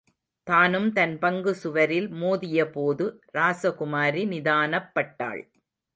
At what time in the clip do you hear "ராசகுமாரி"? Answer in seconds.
3.37-4.23